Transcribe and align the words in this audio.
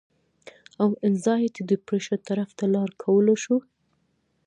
او 0.81 0.89
انزائټي 1.07 1.61
ډپرېشن 1.71 2.19
طرف 2.29 2.49
ته 2.57 2.65
لار 2.73 2.89
کولاو 3.01 3.35
شي 3.43 3.55